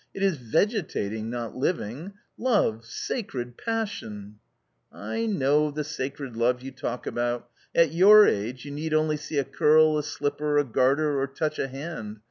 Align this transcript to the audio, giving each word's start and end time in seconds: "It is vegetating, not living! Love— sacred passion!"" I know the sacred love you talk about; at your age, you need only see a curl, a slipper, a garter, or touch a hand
"It 0.15 0.23
is 0.23 0.37
vegetating, 0.37 1.29
not 1.29 1.55
living! 1.55 2.13
Love— 2.35 2.83
sacred 3.07 3.55
passion!"" 3.55 4.39
I 5.15 5.27
know 5.27 5.69
the 5.69 5.83
sacred 5.83 6.35
love 6.35 6.63
you 6.63 6.71
talk 6.71 7.05
about; 7.05 7.47
at 7.75 7.91
your 7.91 8.25
age, 8.27 8.65
you 8.65 8.71
need 8.71 8.95
only 8.95 9.15
see 9.17 9.37
a 9.37 9.43
curl, 9.43 9.99
a 9.99 10.03
slipper, 10.03 10.57
a 10.57 10.63
garter, 10.63 11.19
or 11.21 11.27
touch 11.27 11.59
a 11.59 11.67
hand 11.67 12.19